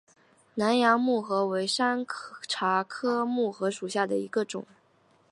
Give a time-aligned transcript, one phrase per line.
[0.55, 2.03] 南洋木荷为山
[2.47, 4.65] 茶科木荷属下的一个种。